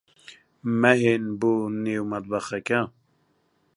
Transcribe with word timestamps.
مەھێن 0.81 1.23
بۆ 1.39 1.53
نێو 1.83 2.03
مەتبەخەکە. 2.11 2.81